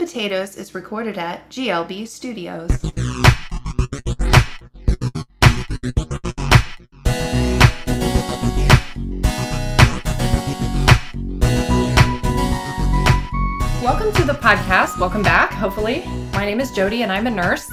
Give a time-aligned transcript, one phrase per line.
[0.00, 2.70] Potatoes is recorded at GLB Studios.
[13.82, 14.98] Welcome to the podcast.
[14.98, 16.06] Welcome back, hopefully.
[16.32, 17.70] My name is Jody and I'm a nurse.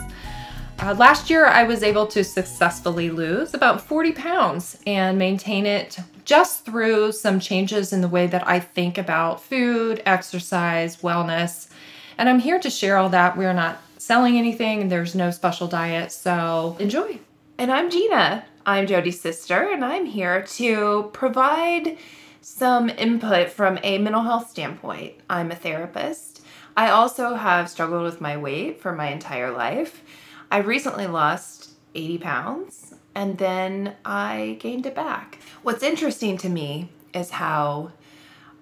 [0.79, 5.97] Uh, last year, I was able to successfully lose about 40 pounds and maintain it
[6.25, 11.69] just through some changes in the way that I think about food, exercise, wellness.
[12.17, 13.37] And I'm here to share all that.
[13.37, 17.19] We're not selling anything, there's no special diet, so enjoy.
[17.57, 18.45] And I'm Gina.
[18.65, 21.97] I'm Jody's sister, and I'm here to provide
[22.41, 25.15] some input from a mental health standpoint.
[25.29, 26.41] I'm a therapist.
[26.75, 30.01] I also have struggled with my weight for my entire life.
[30.51, 35.39] I recently lost 80 pounds and then I gained it back.
[35.63, 37.91] What's interesting to me is how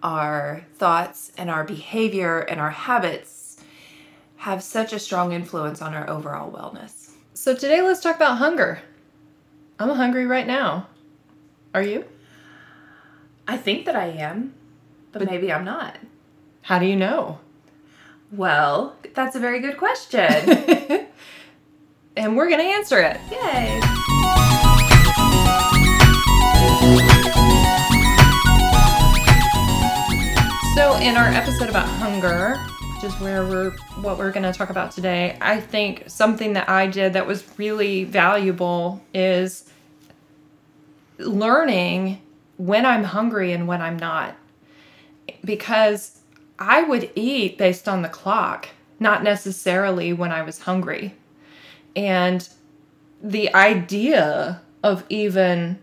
[0.02, 3.45] our thoughts and our behavior and our habits
[4.38, 7.12] have such a strong influence on our overall wellness.
[7.34, 8.82] So, today let's talk about hunger.
[9.80, 10.88] I'm hungry right now.
[11.74, 12.06] Are you?
[13.48, 14.54] I think that I am,
[15.12, 15.98] but, but maybe I'm not.
[16.62, 17.40] How do you know?
[18.32, 20.20] Well, that's a very good question.
[22.18, 23.20] and we're going to answer it.
[23.32, 23.82] Yay!
[30.76, 32.58] So, in our episode about hunger,
[33.06, 36.88] is where we're what we're going to talk about today, I think something that I
[36.88, 39.70] did that was really valuable is
[41.20, 42.20] learning
[42.58, 44.36] when I'm hungry and when I'm not.
[45.44, 46.20] Because
[46.58, 51.14] I would eat based on the clock, not necessarily when I was hungry.
[51.96, 52.48] And
[53.22, 55.78] the idea of even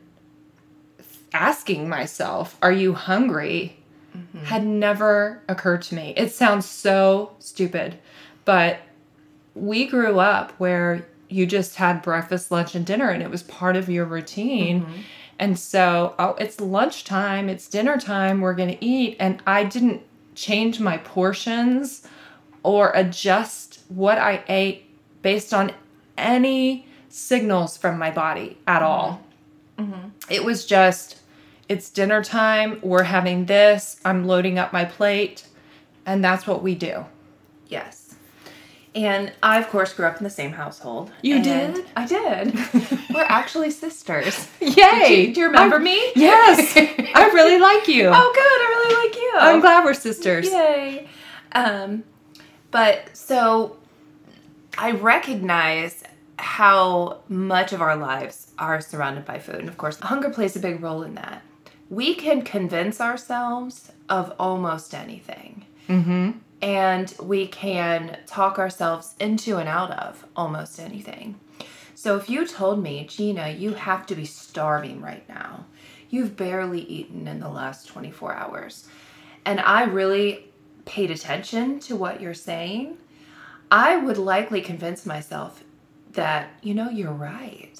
[1.32, 3.81] asking myself, Are you hungry?
[4.16, 4.44] Mm-hmm.
[4.44, 6.12] had never occurred to me.
[6.18, 7.98] It sounds so stupid,
[8.44, 8.80] but
[9.54, 13.74] we grew up where you just had breakfast, lunch, and dinner, and it was part
[13.74, 14.82] of your routine.
[14.82, 15.00] Mm-hmm.
[15.38, 19.16] And so, oh, it's lunchtime, it's dinner time, we're going to eat.
[19.18, 20.02] And I didn't
[20.34, 22.06] change my portions
[22.62, 24.84] or adjust what I ate
[25.22, 25.72] based on
[26.18, 28.84] any signals from my body at mm-hmm.
[28.84, 29.22] all.
[29.78, 30.08] Mm-hmm.
[30.28, 31.21] It was just,
[31.68, 35.46] it's dinner time, we're having this, I'm loading up my plate,
[36.04, 37.06] and that's what we do.
[37.68, 38.02] Yes.
[38.94, 41.12] And I, of course, grew up in the same household.
[41.22, 41.86] You did?
[41.96, 42.54] I did.
[43.14, 44.48] We're actually sisters.
[44.60, 45.28] Yay!
[45.28, 46.12] You, do you remember I, me?
[46.14, 46.76] Yes.
[46.76, 48.10] I really like you.
[48.12, 48.42] Oh, good.
[48.42, 49.32] I really like you.
[49.38, 50.50] I'm glad we're sisters.
[50.50, 51.08] Yay.
[51.52, 52.04] Um,
[52.70, 53.78] but so
[54.76, 56.02] I recognize
[56.38, 59.56] how much of our lives are surrounded by food.
[59.56, 61.42] And of course, hunger plays a big role in that.
[61.92, 65.66] We can convince ourselves of almost anything.
[65.90, 66.30] Mm-hmm.
[66.62, 71.38] And we can talk ourselves into and out of almost anything.
[71.94, 75.66] So if you told me, Gina, you have to be starving right now,
[76.08, 78.88] you've barely eaten in the last 24 hours,
[79.44, 80.46] and I really
[80.86, 82.96] paid attention to what you're saying,
[83.70, 85.62] I would likely convince myself
[86.12, 87.78] that, you know, you're right.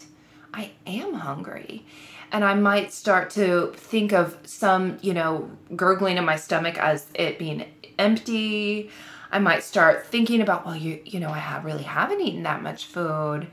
[0.54, 1.86] I am hungry.
[2.32, 7.06] And I might start to think of some, you know, gurgling in my stomach as
[7.15, 7.66] it being
[7.98, 8.91] empty.
[9.31, 12.62] I might start thinking about, well, you, you know, I have really haven't eaten that
[12.62, 13.47] much food.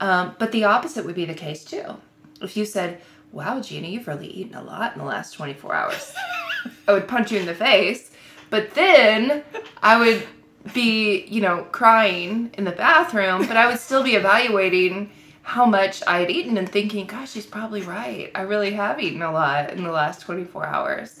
[0.00, 1.96] Um, but the opposite would be the case too.
[2.42, 3.00] If you said,
[3.32, 6.14] wow, Gina, you've really eaten a lot in the last 24 hours,
[6.88, 8.10] I would punch you in the face.
[8.50, 9.42] But then
[9.82, 10.26] I would
[10.74, 15.10] be, you know, crying in the bathroom, but I would still be evaluating
[15.48, 18.30] how much I had eaten and thinking, gosh, she's probably right.
[18.34, 21.20] I really have eaten a lot in the last 24 hours.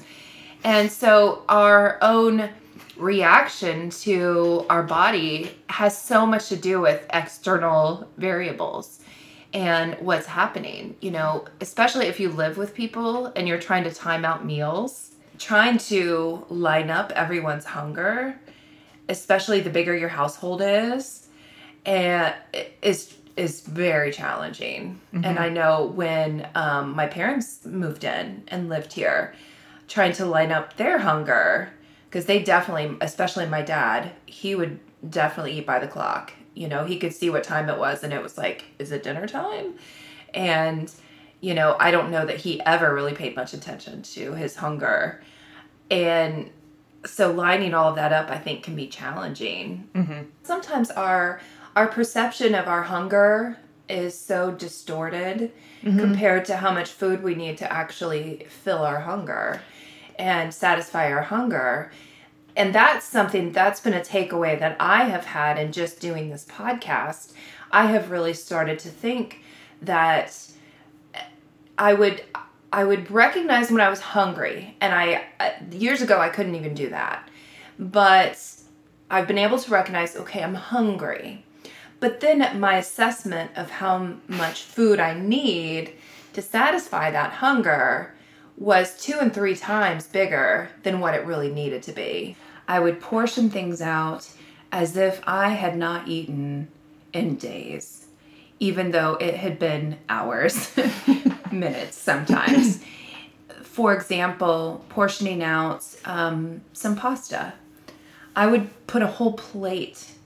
[0.64, 2.50] And so our own
[2.98, 9.00] reaction to our body has so much to do with external variables
[9.54, 10.94] and what's happening.
[11.00, 15.14] You know, especially if you live with people and you're trying to time out meals,
[15.38, 18.38] trying to line up everyone's hunger
[19.08, 21.28] especially the bigger your household is,
[21.86, 22.34] and
[22.82, 25.00] is is very challenging.
[25.14, 25.24] Mm-hmm.
[25.24, 29.34] And I know when um, my parents moved in and lived here,
[29.86, 31.72] trying to line up their hunger
[32.08, 36.32] because they definitely, especially my dad, he would definitely eat by the clock.
[36.54, 39.02] You know, he could see what time it was, and it was like, is it
[39.02, 39.74] dinner time?
[40.34, 40.92] And
[41.40, 45.22] you know, I don't know that he ever really paid much attention to his hunger.
[45.88, 46.50] And
[47.06, 50.22] so lining all of that up i think can be challenging mm-hmm.
[50.42, 51.40] sometimes our
[51.78, 53.56] our perception of our hunger
[53.88, 55.96] is so distorted mm-hmm.
[55.96, 59.62] compared to how much food we need to actually fill our hunger
[60.18, 61.92] and satisfy our hunger
[62.56, 66.44] and that's something that's been a takeaway that I have had in just doing this
[66.44, 67.32] podcast.
[67.70, 69.44] I have really started to think
[69.82, 70.36] that
[71.78, 72.24] I would
[72.72, 76.74] I would recognize when I was hungry, and I uh, years ago I couldn't even
[76.74, 77.28] do that,
[77.78, 78.44] but
[79.08, 81.44] I've been able to recognize okay I'm hungry,
[82.00, 85.92] but then my assessment of how much food I need
[86.32, 88.14] to satisfy that hunger
[88.56, 92.36] was two and three times bigger than what it really needed to be.
[92.66, 94.28] I would portion things out
[94.70, 96.68] as if I had not eaten
[97.12, 98.06] in days,
[98.60, 100.76] even though it had been hours,
[101.52, 102.84] minutes sometimes.
[103.62, 107.54] For example, portioning out um, some pasta.
[108.34, 110.17] I would put a whole plate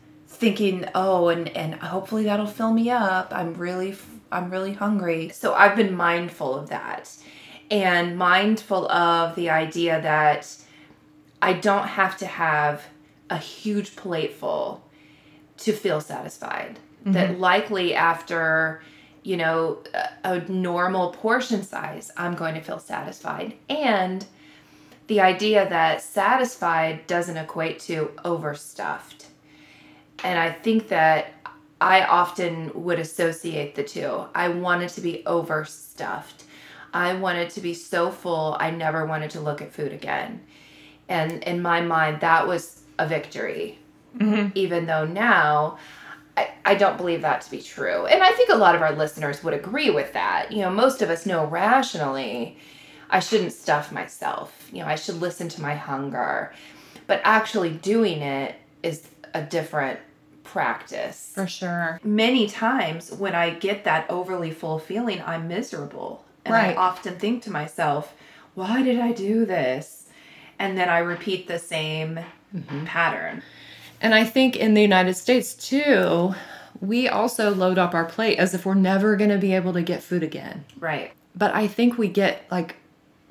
[0.42, 3.32] thinking, oh, and, and hopefully that'll fill me up.
[3.32, 3.94] I'm really,
[4.32, 5.28] I'm really hungry.
[5.28, 7.08] So I've been mindful of that
[7.70, 10.52] and mindful of the idea that
[11.40, 12.82] I don't have to have
[13.30, 14.82] a huge plateful
[15.58, 16.80] to feel satisfied.
[17.02, 17.12] Mm-hmm.
[17.12, 18.82] That likely after,
[19.22, 23.54] you know, a, a normal portion size, I'm going to feel satisfied.
[23.68, 24.26] And
[25.06, 29.21] the idea that satisfied doesn't equate to overstuffed.
[30.24, 31.32] And I think that
[31.80, 34.24] I often would associate the two.
[34.34, 36.44] I wanted to be overstuffed.
[36.94, 40.42] I wanted to be so full, I never wanted to look at food again.
[41.08, 43.78] And in my mind, that was a victory.
[44.16, 44.50] Mm-hmm.
[44.54, 45.78] Even though now
[46.36, 48.06] I, I don't believe that to be true.
[48.06, 50.52] And I think a lot of our listeners would agree with that.
[50.52, 52.58] You know, most of us know rationally
[53.10, 54.68] I shouldn't stuff myself.
[54.72, 56.52] You know, I should listen to my hunger.
[57.06, 59.98] But actually doing it is a different
[60.52, 61.32] practice.
[61.34, 61.98] For sure.
[62.04, 66.24] Many times when I get that overly full feeling, I'm miserable.
[66.44, 66.76] And right.
[66.76, 68.14] I often think to myself,
[68.54, 70.10] why did I do this?
[70.58, 72.20] And then I repeat the same
[72.54, 72.84] mm-hmm.
[72.84, 73.42] pattern.
[74.02, 76.34] And I think in the United States too,
[76.80, 79.82] we also load up our plate as if we're never going to be able to
[79.82, 80.66] get food again.
[80.78, 81.12] Right.
[81.34, 82.76] But I think we get like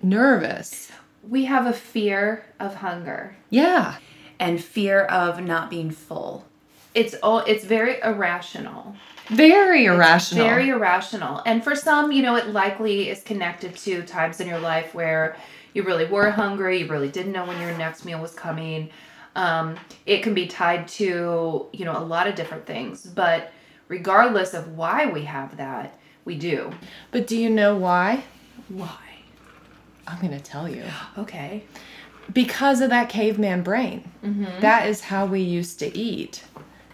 [0.02, 0.92] nervous.
[1.30, 3.36] We have a fear of hunger.
[3.52, 3.98] Yeah.
[4.40, 6.48] And fear of not being full.
[6.94, 8.96] It's all it's very irrational.
[9.30, 10.46] Very irrational.
[10.46, 11.42] It's very irrational.
[11.46, 15.38] And for some, you know, it likely is connected to times in your life where
[15.74, 18.90] you really were hungry, you really didn't know when your next meal was coming.
[19.36, 23.06] Um, it can be tied to, you know, a lot of different things.
[23.06, 23.54] But
[23.88, 26.72] regardless of why we have that, we do.
[27.12, 28.26] But do you know why?
[28.68, 28.98] Why?
[30.08, 30.84] I'm going to tell you.
[31.18, 31.64] Okay.
[32.34, 34.12] Because of that caveman brain.
[34.24, 34.60] Mm-hmm.
[34.60, 36.44] That is how we used to eat.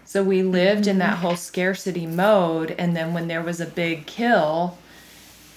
[0.07, 0.92] So we lived mm-hmm.
[0.92, 1.21] in that mm-hmm.
[1.21, 2.71] whole scarcity mode.
[2.71, 4.77] And then when there was a big kill,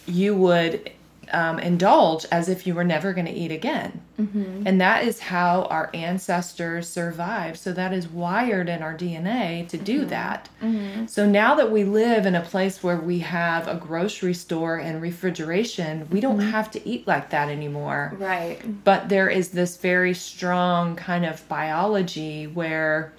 [0.07, 0.91] you would
[1.33, 4.03] um, indulge as if you were never going to eat again.
[4.19, 4.65] Mm-hmm.
[4.67, 7.61] And that is how our ancestors survived.
[7.61, 10.09] So that is wired in our DNA to do mm-hmm.
[10.09, 10.49] that.
[10.61, 11.07] Mm-hmm.
[11.07, 15.01] So now that we live in a place where we have a grocery store and
[15.01, 16.51] refrigeration, we don't mm-hmm.
[16.51, 18.17] have to eat like that anymore.
[18.19, 18.59] Right.
[18.83, 23.13] But there is this very strong kind of biology where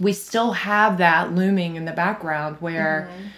[0.00, 3.28] we still have that looming in the background where mm-hmm.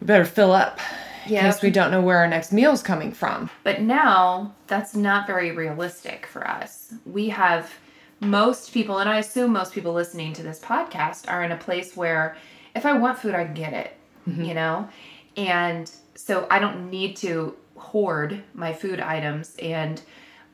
[0.00, 0.78] we better fill up
[1.26, 1.44] yep.
[1.44, 3.50] in case we don't know where our next meal is coming from.
[3.64, 6.94] But now that's not very realistic for us.
[7.06, 7.72] We have
[8.20, 11.96] most people, and I assume most people listening to this podcast are in a place
[11.96, 12.36] where
[12.74, 13.96] if I want food, I can get it,
[14.28, 14.44] mm-hmm.
[14.44, 14.88] you know?
[15.36, 20.00] And so I don't need to hoard my food items and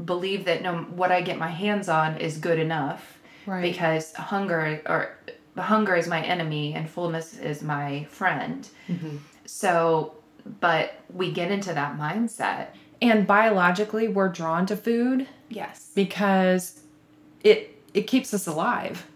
[0.05, 3.18] believe that no what I get my hands on is good enough
[3.49, 3.63] right.
[3.63, 5.17] because hunger or
[5.57, 8.69] hunger is my enemy and fullness is my friend.
[8.89, 9.17] Mm-hmm.
[9.47, 10.15] So,
[10.61, 12.69] but we get into that mindset.
[13.01, 15.29] And biologically, we're drawn to food.
[15.49, 15.91] Yes.
[15.95, 16.81] Because
[17.43, 19.07] it it keeps us alive.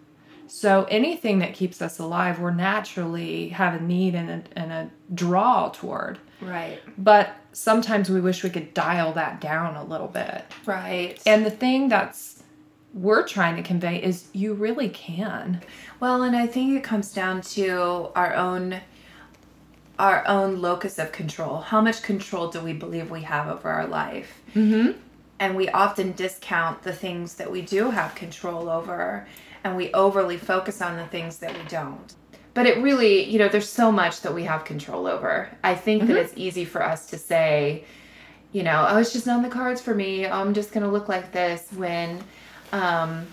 [0.46, 4.90] So anything that keeps us alive, we're naturally have a need and a, and a
[5.14, 6.18] draw toward.
[6.42, 6.78] Right.
[6.98, 10.44] But sometimes we wish we could dial that down a little bit.
[10.66, 11.18] Right.
[11.24, 12.41] And the thing that's
[12.94, 15.62] we're trying to convey is you really can.
[16.00, 18.80] Well, and I think it comes down to our own
[19.98, 21.58] our own locus of control.
[21.58, 24.42] How much control do we believe we have over our life?
[24.54, 24.98] Mm-hmm.
[25.38, 29.26] And we often discount the things that we do have control over,
[29.64, 32.14] and we overly focus on the things that we don't.
[32.54, 35.48] But it really, you know, there's so much that we have control over.
[35.62, 36.12] I think mm-hmm.
[36.12, 37.84] that it's easy for us to say,
[38.52, 40.26] you know, oh, it's just not on the cards for me.
[40.26, 42.22] Oh, I'm just going to look like this when
[42.72, 43.26] um,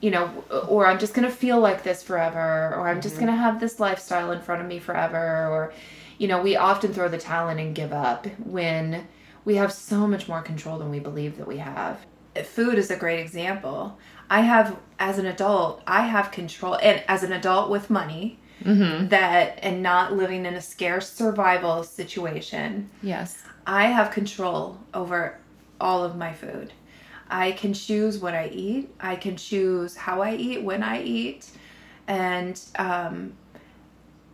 [0.00, 0.28] you know,
[0.68, 3.00] or I'm just going to feel like this forever, or I'm mm-hmm.
[3.00, 5.72] just going to have this lifestyle in front of me forever, or,
[6.18, 9.06] you know, we often throw the towel in and give up when
[9.44, 12.04] we have so much more control than we believe that we have.
[12.44, 13.98] Food is a great example.
[14.28, 18.38] I have, as an adult, I have control, and as an adult with money,
[19.08, 23.42] that and not living in a scarce survival situation, Yes.
[23.66, 25.38] I have control over
[25.80, 26.72] all of my food.
[27.28, 28.94] I can choose what I eat.
[29.00, 31.50] I can choose how I eat, when I eat,
[32.06, 33.32] and um,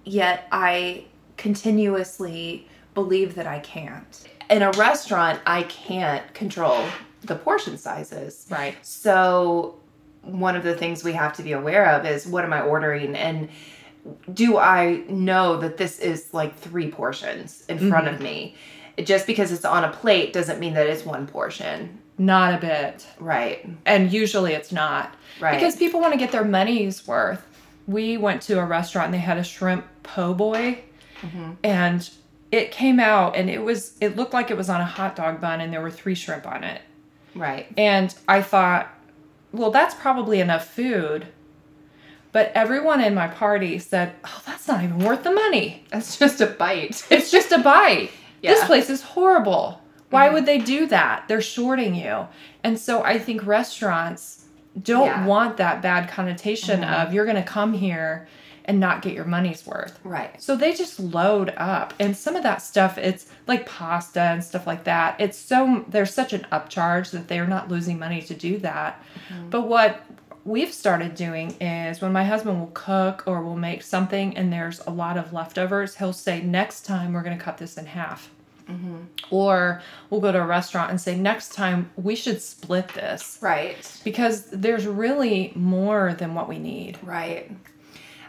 [0.04, 1.06] yet I
[1.36, 4.28] continuously believe that I can't.
[4.50, 6.84] In a restaurant, I can't control
[7.22, 8.46] the portion sizes.
[8.50, 8.76] Right.
[8.82, 9.78] So,
[10.22, 13.16] one of the things we have to be aware of is what am I ordering
[13.16, 13.48] and
[14.32, 18.56] do I know that this is like three portions in front of me?
[18.98, 22.00] Just because it's on a plate doesn't mean that it's one portion.
[22.18, 23.06] Not a bit.
[23.18, 23.66] Right.
[23.86, 25.14] And usually it's not.
[25.40, 25.54] Right.
[25.54, 27.46] Because people want to get their money's worth.
[27.86, 30.82] We went to a restaurant and they had a shrimp po' boy.
[31.22, 31.52] Mm-hmm.
[31.64, 32.10] And
[32.50, 35.40] it came out and it was it looked like it was on a hot dog
[35.40, 36.82] bun and there were three shrimp on it.
[37.34, 37.66] Right.
[37.76, 38.92] And I thought,
[39.52, 41.26] well, that's probably enough food.
[42.32, 45.84] But everyone in my party said, oh, that's not even worth the money.
[45.90, 47.04] That's just a bite.
[47.10, 48.10] It's just a bite.
[48.42, 49.80] This place is horrible.
[50.12, 50.34] Why mm-hmm.
[50.34, 51.26] would they do that?
[51.28, 52.28] They're shorting you.
[52.62, 54.44] And so I think restaurants
[54.80, 55.26] don't Yeah.
[55.26, 57.08] want that bad connotation mm-hmm.
[57.08, 58.28] of you're going to come here
[58.64, 59.98] and not get your money's worth.
[60.04, 60.40] right.
[60.40, 61.94] So they just load up.
[61.98, 65.16] And some of that stuff, it's like pasta and stuff like that.
[65.20, 69.02] It's so, there's such an upcharge that they're not losing money to do that.
[69.28, 69.50] Mm-hmm.
[69.50, 70.04] But what
[70.44, 74.80] we've started doing is when my husband will cook or will make something and there's
[74.86, 78.30] a lot of leftovers, he'll say, next time we're going to cut this in half.
[79.30, 84.00] Or we'll go to a restaurant and say, next time we should split this Right.
[84.04, 86.98] because there's really more than what we need.
[87.02, 87.50] Right.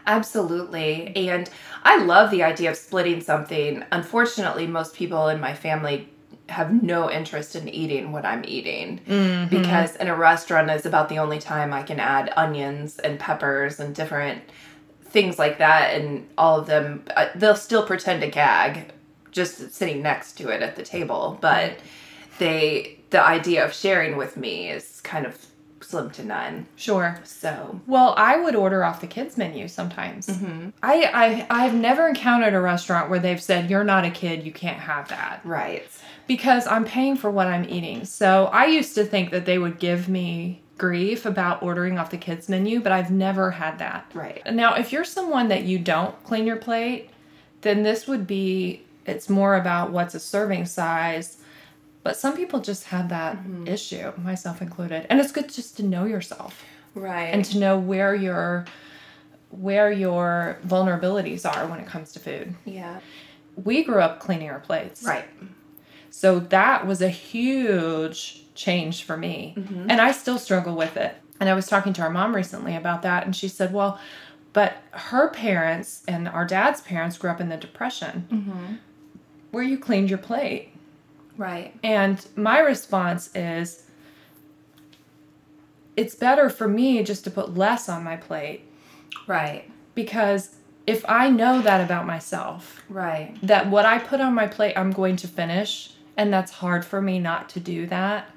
[0.06, 1.12] Absolutely.
[1.16, 1.48] And
[1.82, 3.84] I love the idea of splitting something.
[3.90, 6.08] Unfortunately, most people in my family
[6.50, 9.00] have no interest in eating what I'm eating
[9.48, 13.80] because in a restaurant is about the only time I can add onions and peppers
[13.80, 14.42] and different
[15.04, 18.92] things like that and all of them uh, they'll still pretend to gag
[19.34, 21.78] just sitting next to it at the table but
[22.38, 25.46] they the idea of sharing with me is kind of
[25.80, 27.20] slim to none Sure.
[27.24, 30.28] so Well, I would order off the kids menu sometimes.
[30.28, 30.70] Mm-hmm.
[30.82, 34.50] I, I I've never encountered a restaurant where they've said you're not a kid, you
[34.52, 35.86] can't have that right
[36.26, 38.06] because I'm paying for what I'm eating.
[38.06, 42.16] So I used to think that they would give me grief about ordering off the
[42.16, 44.10] kids menu, but I've never had that.
[44.14, 47.10] right Now, if you're someone that you don't clean your plate,
[47.60, 51.38] then this would be it's more about what's a serving size.
[52.02, 53.66] But some people just have that mm-hmm.
[53.66, 55.06] issue, myself included.
[55.08, 56.62] And it's good just to know yourself
[56.94, 58.64] right and to know where your
[59.50, 62.54] where your vulnerabilities are when it comes to food.
[62.64, 63.00] yeah
[63.56, 65.02] We grew up cleaning our plates.
[65.04, 65.28] right
[66.10, 69.54] So that was a huge change for me.
[69.56, 69.90] Mm-hmm.
[69.90, 71.16] And I still struggle with it.
[71.40, 73.98] And I was talking to our mom recently about that, and she said, Well,
[74.52, 78.74] but her parents and our dad's parents grew up in the Depression mm-hmm.
[79.54, 80.72] Where you cleaned your plate.
[81.36, 81.72] right.
[81.82, 83.84] And my response is,
[85.96, 88.62] it's better for me just to put less on my plate.
[89.28, 89.70] Right.
[89.94, 90.56] Because
[90.86, 93.36] if I know that about myself, right.
[93.42, 97.00] that what I put on my plate I'm going to finish, and that's hard for
[97.00, 98.30] me not to do that,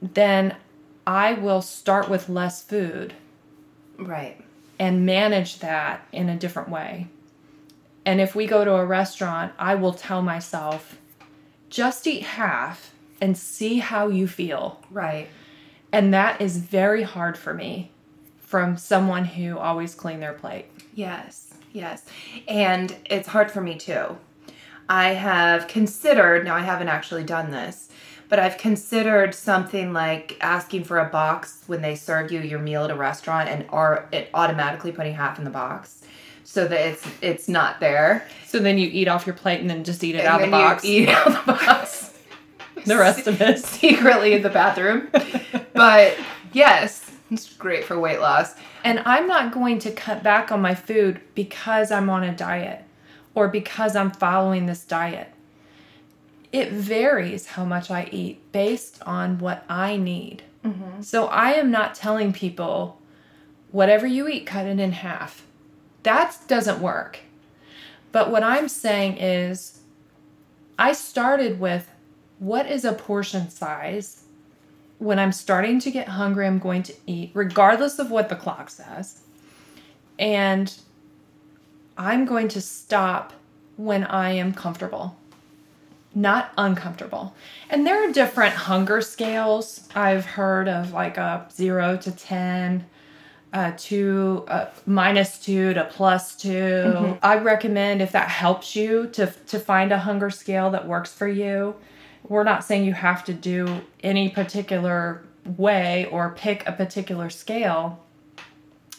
[0.00, 0.56] then
[1.06, 3.14] I will start with less food
[3.98, 4.42] right.
[4.78, 7.08] and manage that in a different way.
[8.06, 10.96] And if we go to a restaurant, I will tell myself,
[11.68, 14.80] just eat half and see how you feel.
[14.90, 15.28] right
[15.92, 17.90] And that is very hard for me
[18.38, 20.66] from someone who always clean their plate.
[20.94, 22.06] yes yes
[22.48, 24.16] and it's hard for me too
[24.88, 27.90] i have considered now i haven't actually done this
[28.30, 32.84] but i've considered something like asking for a box when they serve you your meal
[32.84, 36.02] at a restaurant and are it automatically putting half in the box
[36.46, 39.84] so that it's it's not there So then you eat off your plate and then
[39.84, 40.84] just eat it and out of the box.
[40.84, 42.12] you eat out of the box
[42.86, 43.58] the rest of it.
[43.64, 45.08] secretly in the bathroom
[45.74, 46.16] but
[46.52, 50.74] yes it's great for weight loss And I'm not going to cut back on my
[50.76, 52.84] food because I'm on a diet
[53.34, 55.28] or because I'm following this diet.
[56.52, 60.44] It varies how much I eat based on what I need.
[60.64, 61.02] Mm-hmm.
[61.02, 63.00] So I am not telling people,
[63.72, 65.44] whatever you eat, cut it in half.
[66.06, 67.18] That doesn't work.
[68.12, 69.80] But what I'm saying is,
[70.78, 71.90] I started with
[72.38, 74.22] what is a portion size
[74.98, 78.70] when I'm starting to get hungry, I'm going to eat, regardless of what the clock
[78.70, 79.20] says.
[80.18, 80.72] And
[81.98, 83.32] I'm going to stop
[83.76, 85.16] when I am comfortable.
[86.16, 87.34] not uncomfortable.
[87.68, 89.86] And there are different hunger scales.
[89.94, 92.86] I've heard of like a zero to 10,
[93.52, 97.12] uh, two, uh, minus two to plus 2 Mm-hmm.
[97.22, 101.28] I recommend if that helps you to, to find a hunger scale that works for
[101.28, 101.74] you.
[102.28, 105.22] We're not saying you have to do any particular
[105.56, 108.04] way or pick a particular scale.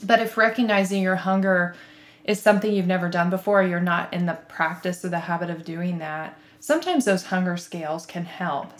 [0.03, 1.75] But if recognizing your hunger
[2.23, 5.65] is something you've never done before, you're not in the practice or the habit of
[5.65, 8.71] doing that, sometimes those hunger scales can help.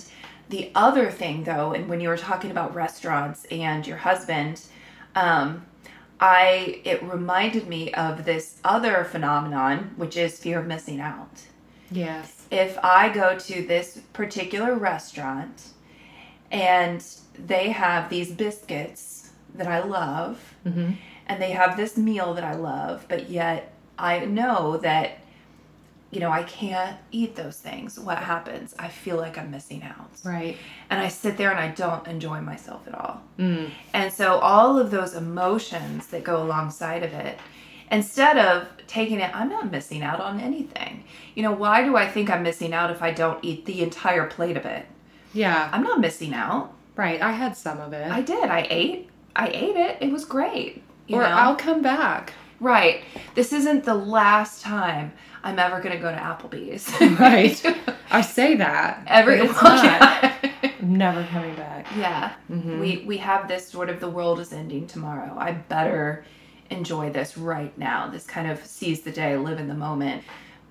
[0.49, 4.61] The other thing, though, and when you were talking about restaurants and your husband,
[5.17, 5.65] um,
[6.19, 11.41] I it reminded me of this other phenomenon, which is fear of missing out.
[11.91, 12.45] Yes.
[12.51, 15.69] If I go to this particular restaurant
[16.51, 17.05] and
[17.37, 20.55] they have these biscuits that I love,
[21.27, 25.19] and they have this meal that I love, but yet I know that
[26.11, 27.99] you know I can't eat those things.
[27.99, 28.73] What happens?
[28.79, 30.57] I feel like I'm missing out Right.
[30.89, 33.21] and I sit there and I don't enjoy myself at all.
[33.37, 33.69] Mm.
[33.93, 37.39] And so all of those emotions that go alongside of it,
[37.91, 41.03] instead of taking it, I'm not missing out on anything.
[41.35, 44.27] You know, why do I think I'm missing out if I don't eat the entire
[44.27, 44.85] plate of it?
[45.33, 45.69] Yeah.
[45.71, 46.73] I'm not missing out.
[46.95, 47.21] Right.
[47.21, 48.09] I had some of it.
[48.11, 48.49] I did.
[48.49, 49.09] I ate.
[49.35, 49.97] I ate it.
[50.01, 50.83] It was great.
[51.07, 51.29] You or know?
[51.29, 52.33] I'll come back.
[52.59, 53.03] right.
[53.35, 55.13] This isn't the last time
[55.47, 56.91] I'm ever going to go to Applebee's.
[57.19, 57.63] Right.
[58.11, 59.01] I say that.
[59.07, 59.83] Every it's not.
[59.83, 60.71] Yeah.
[60.81, 61.87] Never coming back.
[61.95, 62.33] Yeah.
[62.51, 62.79] Mm-hmm.
[62.79, 65.35] We we have this sort of the world is ending tomorrow.
[65.37, 66.25] I better
[66.69, 68.09] enjoy this right now.
[68.09, 70.23] This kind of seize the day, live in the moment.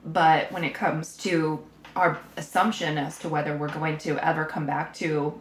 [0.04, 1.64] But when it comes to
[1.94, 5.40] our assumption as to whether we're going to ever come back to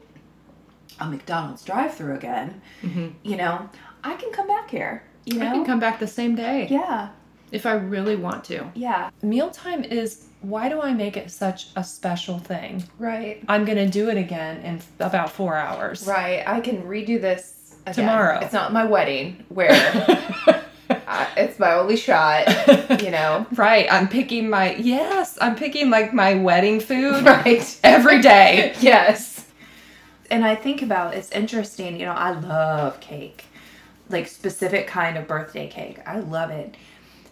[1.00, 3.10] a McDonald's drive-through again, mm-hmm.
[3.24, 3.70] you know,
[4.04, 5.04] I can come back here.
[5.26, 7.10] You know, I can come back the same day yeah,
[7.52, 8.66] if I really want to.
[8.76, 12.84] yeah, Mealtime is why do I make it such a special thing?
[13.00, 16.06] right, I'm going to do it again in about four hours.
[16.08, 16.44] right.
[16.48, 18.06] I can redo this again.
[18.06, 18.40] Tomorrow.
[18.42, 20.62] It's not my wedding where I,
[21.08, 22.48] uh, it's my only shot.
[23.02, 23.88] You know, Right.
[23.92, 27.80] I'm picking my, yes, I'm picking like my wedding food right.
[27.84, 28.76] every day.
[28.82, 29.48] yes.
[30.32, 33.46] And I think about it's interesting, you know, I love cake.
[34.10, 36.00] Like specific kind of birthday cake.
[36.06, 36.76] I love it.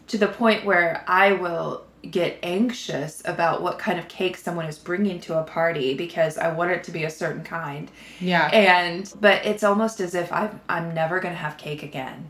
[0.07, 4.77] To the point where I will get anxious about what kind of cake someone is
[4.77, 7.89] bringing to a party because I want it to be a certain kind.
[8.19, 8.47] Yeah.
[8.51, 12.29] And but it's almost as if I'm I'm never going to have cake again.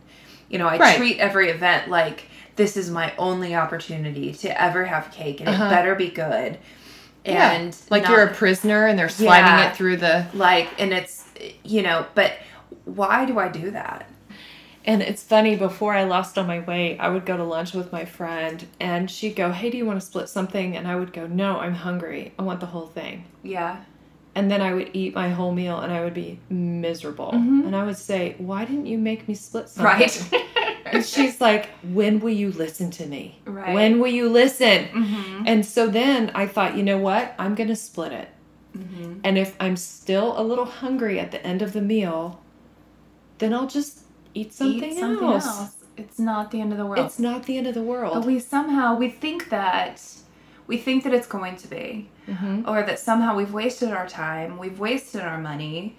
[0.49, 0.97] You know, I Right.
[0.97, 5.65] treat every event like this is my only opportunity to ever have cake and Uh-huh.
[5.65, 6.59] it better be good.
[7.25, 7.53] Yeah.
[7.53, 9.69] And like not- you're a prisoner and they're sliding Yeah.
[9.71, 11.23] it through the like and it's
[11.63, 12.33] you know but
[12.85, 14.07] why do i do that
[14.85, 17.91] And it's funny, before I lost all my weight, I would go to lunch with
[17.91, 20.75] my friend and she'd go, Hey, do you want to split something?
[20.75, 22.33] And I would go, No, I'm hungry.
[22.37, 23.23] I want the whole thing.
[23.43, 23.83] yeah
[24.35, 27.29] And then I would eat my whole meal and I would be miserable.
[27.31, 29.85] And I would say, Why didn't you make me split something?
[29.85, 30.29] right
[30.85, 33.39] And she's like, When will you listen to me?
[33.45, 33.73] Right.
[33.73, 34.85] When will you listen?
[34.89, 35.43] Mhm.
[35.47, 37.33] And so then I thought, you know what?
[37.39, 38.29] I'm going to split it.
[38.77, 39.21] Mhm.
[39.23, 42.41] And if I'm still a little hungry at the end of the meal,
[43.39, 44.02] then I'll just
[44.33, 45.45] eat something, Eat something else.
[45.47, 45.75] else.
[45.97, 48.13] it's not the end of the world It's not the end of the world.
[48.15, 50.01] but we somehow we think that
[50.65, 52.67] we think that it's going to be Mhm.
[52.67, 55.95] or that somehow we've wasted our time we've wasted our money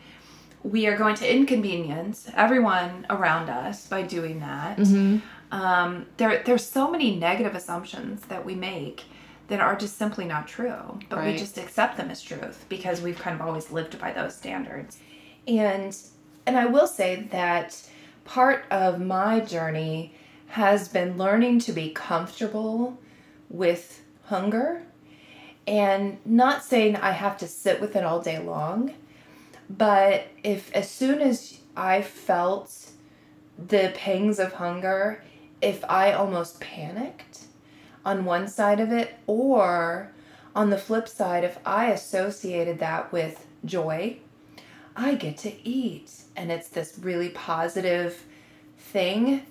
[0.63, 5.21] we are going to inconvenience everyone around us by doing that Mhm.
[5.53, 9.05] um, there there's so many negative assumptions that we make
[9.49, 13.19] that are just simply not true but we just accept them as truth because we've
[13.19, 14.99] kind of always lived by those standards
[15.47, 15.97] and
[16.47, 17.69] and I will say that
[18.25, 20.15] part of my journey
[20.49, 22.99] has been learning to be comfortable
[23.49, 24.83] with hunger
[25.67, 28.95] and not saying I have to sit with it all day long
[29.69, 32.91] but if as soon as I felt
[33.59, 35.23] the pangs of hunger,
[35.61, 37.41] if I almost panicked
[38.05, 40.13] on one side of it, or
[40.55, 44.19] on the flip side, if I associated that with joy,
[44.97, 46.13] I get to eat.
[46.37, 48.25] And it's this really positive
[48.79, 49.43] thing.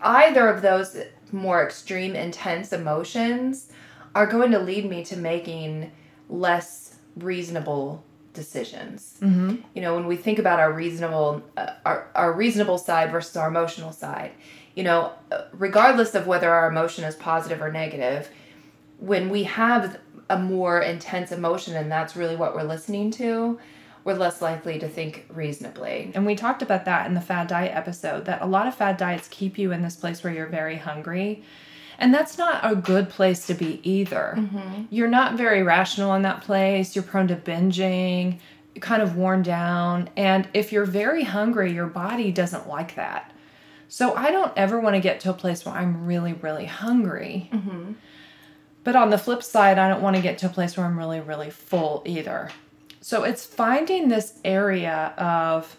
[0.00, 0.96] Either of those
[1.30, 3.72] more extreme, intense emotions
[4.14, 5.90] are going to lead me to making
[6.28, 8.04] less reasonable
[8.34, 9.56] decisions Mm-hmm.
[9.74, 13.48] you know when we think about our reasonable uh, our, our reasonable side versus our
[13.48, 14.32] emotional side
[14.74, 15.12] you know
[15.52, 18.30] regardless of whether our emotion is positive or negative
[19.00, 19.98] when we have
[20.30, 23.58] a more intense emotion and that's really what we're listening to
[24.04, 27.74] we're less likely to think reasonably And we talked about that in the fad diet
[27.74, 30.76] episode that a lot of fad diets keep you in this place where you're very
[30.76, 31.42] hungry.
[31.98, 34.34] And that's not a good place to be either.
[34.36, 34.84] Mm-hmm.
[34.90, 36.96] You're not very rational in that place.
[36.96, 38.38] You're prone to binging,
[38.80, 40.10] kind of worn down.
[40.16, 43.32] And if you're very hungry, your body doesn't like that.
[43.88, 47.50] So I don't ever want to get to a place where I'm really, really hungry.
[47.52, 47.92] Mm-hmm.
[48.84, 50.98] But on the flip side, I don't want to get to a place where I'm
[50.98, 52.50] really, really full either.
[53.02, 55.76] So it's finding this area of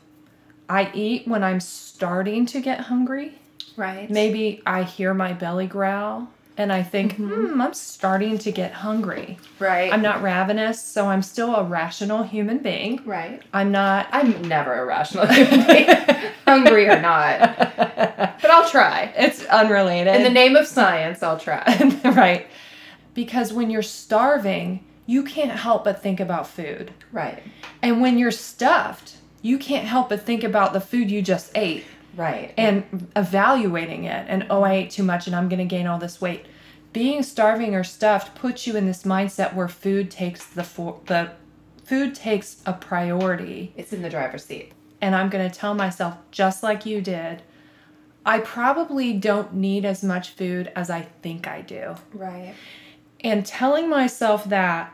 [0.69, 3.39] I eat when I'm starting to get hungry.
[3.77, 4.09] Right.
[4.09, 9.37] Maybe I hear my belly growl and I think, hmm, I'm starting to get hungry.
[9.57, 9.91] Right.
[9.91, 13.01] I'm not ravenous, so I'm still a rational human being.
[13.05, 13.41] right.
[13.53, 14.07] I'm not.
[14.11, 15.87] I'm never a rational human being,
[16.45, 17.57] hungry or not.
[17.57, 19.13] But I'll try.
[19.17, 20.13] It's unrelated.
[20.15, 21.63] In the name of science, I'll try.
[22.03, 22.45] right.
[23.15, 26.91] Because when you're starving, you can't help but think about food.
[27.11, 27.43] Right.
[27.81, 31.83] And when you're stuffed, you can't help but think about the food you just ate
[32.15, 32.53] Right.
[32.57, 34.25] and evaluating it.
[34.29, 36.45] And oh, I ate too much and I'm going to gain all this weight.
[36.93, 41.31] Being starving or stuffed puts you in this mindset where food takes the for- the
[41.83, 43.73] food takes a priority.
[43.75, 44.71] it's in the driver's seat.
[45.01, 47.41] And I'm going to tell myself just like you did,
[48.25, 51.95] I probably don't need as much food as I think I do.
[52.13, 52.53] Right.
[53.23, 54.93] And telling myself that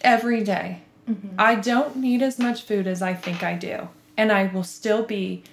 [0.00, 1.36] every day, mm-hmm.
[1.38, 3.88] I don't need as much food as I think I do.
[4.16, 5.44] And I will still be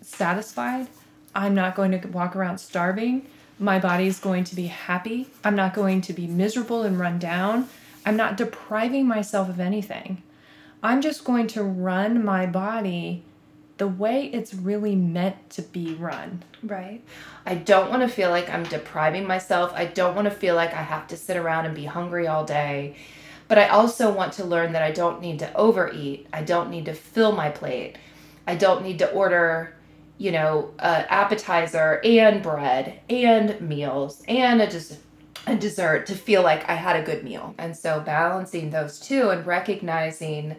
[0.00, 0.88] satisfied.
[1.34, 3.26] I'm not going to walk around starving.
[3.58, 5.28] My body is going to be happy.
[5.44, 7.68] I'm not going to be miserable and run down.
[8.04, 10.22] I'm not depriving myself of anything.
[10.82, 13.22] I'm just going to run my body
[13.80, 16.42] the way it's really meant to be run.
[16.62, 17.02] Right.
[17.46, 19.72] I don't want to feel like I'm depriving myself.
[19.74, 22.44] I don't want to feel like I have to sit around and be hungry all
[22.44, 22.96] day.
[23.48, 26.26] But I also want to learn that I don't need to overeat.
[26.30, 27.96] I don't need to fill my plate.
[28.46, 29.74] I don't need to order,
[30.18, 34.98] you know, uh, appetizer and bread and meals and a des-
[35.46, 37.54] a dessert to feel like I had a good meal.
[37.56, 40.56] And so balancing those two and recognizing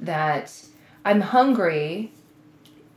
[0.00, 0.54] that
[1.04, 2.12] I'm hungry,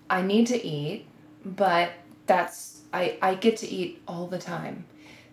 [0.10, 1.06] I need to eat,
[1.46, 1.92] but
[2.28, 4.86] that's I I get to eat all the time.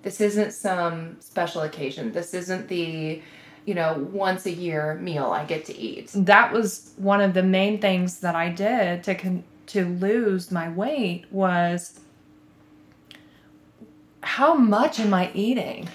[0.02, 2.12] This isn't some special occasion.
[2.12, 3.22] This isn't the
[3.64, 6.10] you know once a year meal I get to eat.
[6.14, 10.68] that was one of the main things that I did to con- to lose my
[10.68, 12.00] weight was
[14.22, 15.88] how much am I eating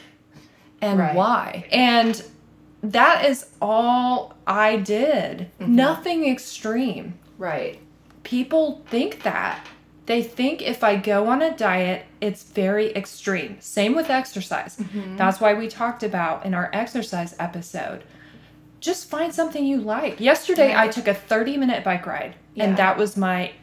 [0.82, 1.16] and Right.
[1.16, 1.66] why?
[1.72, 2.22] And
[2.84, 5.50] that is all I did.
[5.60, 5.76] Mm-hmm.
[5.76, 7.18] Nothing extreme.
[7.38, 7.80] Right.
[8.28, 9.66] People think that.
[10.06, 13.56] They think if I go on a diet, it's very extreme.
[13.62, 14.76] Same with exercise.
[14.76, 15.16] Mm-hmm.
[15.16, 18.04] That's why we talked about in our exercise episode.
[18.82, 20.20] Just find something you like.
[20.20, 22.66] Yesterday, I took a 30 minute bike ride, Yeah.
[22.66, 23.54] and that was my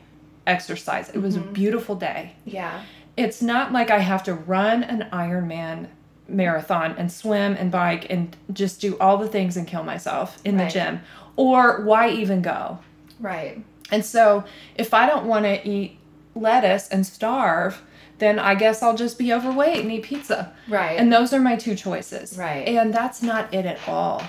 [0.47, 1.11] exercise.
[1.11, 1.53] It was a mm-hmm.
[1.53, 2.33] beautiful day.
[2.47, 2.85] Yeah.
[3.19, 5.89] It's not like I have to run an Ironman
[6.27, 10.57] marathon and swim and bike and just do all the things and kill myself in
[10.57, 11.01] the gym.
[11.37, 12.79] Or why even go?
[13.21, 13.63] Right.
[13.91, 14.45] And so,
[14.77, 15.99] if I don't want to eat
[16.35, 17.83] lettuce and starve,
[18.19, 20.53] then I guess I'll just be overweight and eat pizza.
[20.69, 20.99] Right.
[20.99, 22.39] And those are my two choices.
[22.39, 22.67] Right.
[22.67, 24.23] And that's not it at all.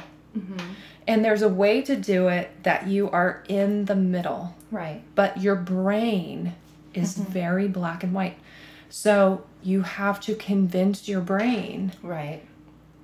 [1.08, 5.02] And there's a way to do it that you are in the middle, right.
[5.14, 6.56] but your brain
[6.94, 8.38] is very black and white.
[8.90, 12.44] So, you have to convince your brain Right.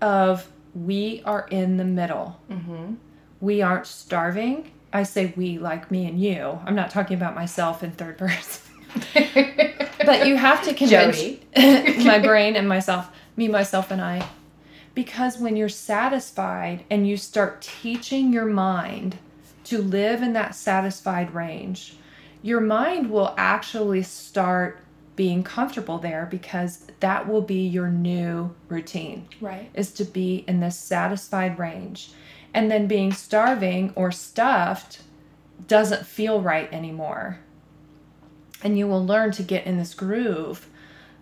[0.02, 2.40] of we are in the middle.
[2.50, 2.96] Mm-hmm.
[3.40, 4.72] We aren't starving.
[4.94, 6.60] I say we like me and you.
[6.66, 8.62] I'm not talking about myself in third person.
[10.06, 11.40] but you have to convince
[12.06, 14.28] my brain and myself, me, myself, and I.
[14.94, 19.18] Because when you're satisfied and you start teaching your mind
[19.66, 21.96] to live in that satisfied range,
[22.42, 24.80] your mind will actually start
[25.16, 29.70] being comfortable there because that will be your new routine Right.
[29.74, 32.12] is to be in this satisfied range.
[32.54, 35.02] And then being starving or stuffed
[35.68, 37.40] doesn't feel right anymore.
[38.64, 40.68] And you will learn to get in this groove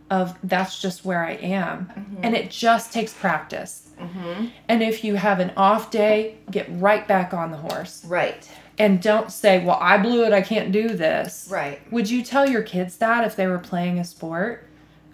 [0.10, 1.86] of that's just where I am.
[1.86, 2.24] Mm-hmm.
[2.24, 3.92] And it just takes practice.
[4.00, 4.48] Mm-hmm.
[4.68, 8.04] And if you have an off day, get right back on the horse.
[8.06, 8.50] Right.
[8.80, 11.48] And don't say, well, I blew it, I can't do this.
[11.52, 11.80] Right.
[11.92, 14.68] Would you tell your kids that if they were playing a sport?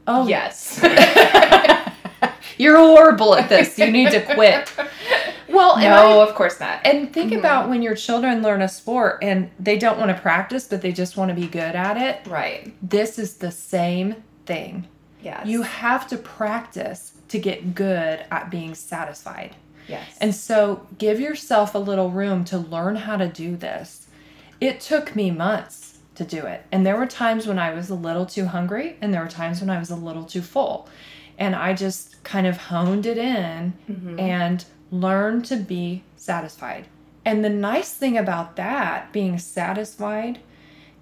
[0.07, 0.79] Oh, Yes.
[2.57, 3.77] You're horrible at this.
[3.77, 4.71] You need to quit.
[5.55, 6.81] Well, no, I- of course not.
[6.85, 7.39] and think mm-hmm.
[7.39, 10.91] about when your children learn a sport and they don't want to practice, but they
[10.91, 12.27] just want to be good at it.
[12.29, 12.73] right.
[12.81, 14.87] This is the same thing.
[15.21, 15.47] Yes.
[15.47, 19.55] You have to practice to get good at being satisfied.
[19.87, 20.17] Yes.
[20.21, 24.07] And so give yourself a little room to learn how to do this.
[24.61, 26.65] It took me months to do it.
[26.71, 29.61] And there were times when I was a little too hungry, and there were times
[29.61, 30.87] when I was a little too full.
[31.37, 34.19] And I just kind of honed it in mm-hmm.
[34.19, 34.63] and
[34.99, 36.87] learned to be satisfied.
[37.23, 40.39] And the nice thing about that, being satisfied,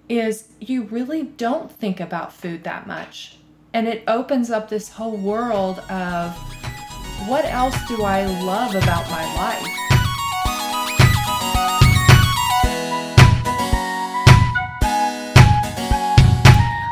[0.08, 3.36] is you really don't think about food that much.
[3.72, 6.32] And it opens up this whole world of
[7.28, 9.84] what else do I love about my life?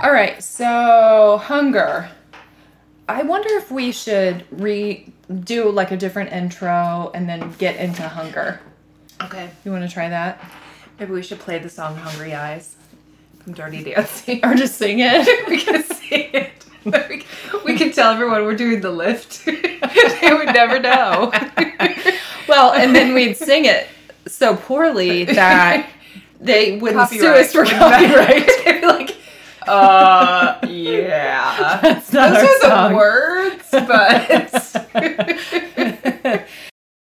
[0.02, 2.08] All right, so hunger.
[3.08, 5.12] I wonder if we should re
[5.44, 8.60] do like a different intro and then get into hunger.
[9.22, 9.50] Okay.
[9.64, 10.44] You want to try that?
[10.98, 12.76] Maybe we should play the song Hungry Eyes
[13.40, 14.40] from Dirty Dancing.
[14.44, 15.48] Or just sing it?
[15.48, 16.52] we can sing it.
[17.64, 19.44] We can, tell everyone we're doing the lift.
[19.46, 21.32] they would never know.
[22.48, 23.86] well, and then we'd sing it
[24.26, 25.88] so poorly that
[26.40, 28.50] they wouldn't sue us for copyright.
[28.64, 29.11] They'd be like,
[29.68, 32.00] uh, yeah.
[32.10, 32.90] Those are song.
[32.90, 34.42] the words, but